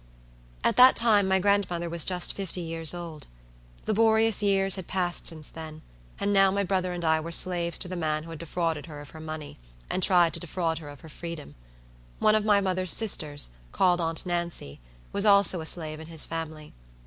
[0.63, 3.27] At that time, my grandmother was just fifty years old.
[3.85, 5.83] Laborious years had passed since then;
[6.19, 8.99] and now my brother and I were slaves to the man who had defrauded her
[8.99, 9.57] of her money,
[9.91, 11.53] and tried to defraud her of her freedom.
[12.17, 14.79] One of my mother's sisters, called Aunt Nancy,
[15.11, 16.73] was also a slave in his family.